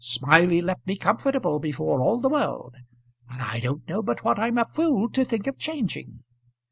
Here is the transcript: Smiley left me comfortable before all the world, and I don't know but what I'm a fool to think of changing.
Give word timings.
Smiley 0.03 0.61
left 0.63 0.87
me 0.87 0.97
comfortable 0.97 1.59
before 1.59 2.01
all 2.01 2.19
the 2.19 2.27
world, 2.29 2.73
and 3.29 3.39
I 3.39 3.59
don't 3.59 3.87
know 3.87 4.01
but 4.01 4.23
what 4.23 4.39
I'm 4.39 4.57
a 4.57 4.65
fool 4.65 5.11
to 5.11 5.23
think 5.23 5.45
of 5.45 5.59
changing. 5.59 6.23